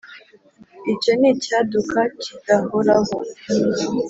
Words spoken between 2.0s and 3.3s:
kidahoraho!"